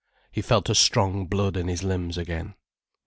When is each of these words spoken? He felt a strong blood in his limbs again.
He 0.31 0.41
felt 0.41 0.67
a 0.67 0.73
strong 0.73 1.27
blood 1.27 1.55
in 1.55 1.67
his 1.67 1.83
limbs 1.83 2.17
again. 2.17 2.55